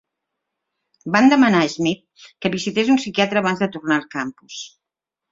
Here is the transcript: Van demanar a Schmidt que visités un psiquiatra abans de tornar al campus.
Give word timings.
Van 1.15 1.27
demanar 1.33 1.59
a 1.65 1.67
Schmidt 1.73 2.31
que 2.45 2.51
visités 2.55 2.89
un 2.93 2.97
psiquiatra 3.01 3.43
abans 3.43 3.61
de 3.65 3.69
tornar 3.75 3.99
al 3.99 4.07
campus. 4.17 4.57